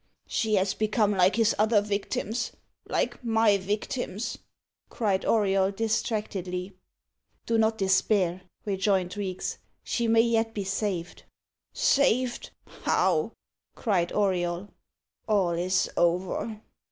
[0.25, 2.53] "She has become like his other victims
[2.87, 4.39] like my victims!"
[4.89, 6.73] cried Auriol distractedly.
[7.45, 9.59] "Do not despair," rejoined Reeks.
[9.83, 11.21] "She may yet be saved."
[11.71, 12.49] "Saved!
[12.65, 13.33] how?"
[13.75, 14.69] cried Auriol.
[15.27, 16.59] "All is over."